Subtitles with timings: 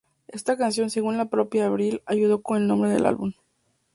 [0.29, 3.33] Esta canción según la propia Avril, ayudó con el nombre del álbum.